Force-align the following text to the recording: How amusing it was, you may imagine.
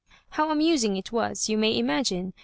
How 0.31 0.49
amusing 0.49 0.97
it 0.97 1.11
was, 1.11 1.47
you 1.47 1.59
may 1.59 1.77
imagine. 1.77 2.33